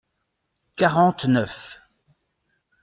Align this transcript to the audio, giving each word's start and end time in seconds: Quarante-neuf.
Quarante-neuf. 0.77 1.59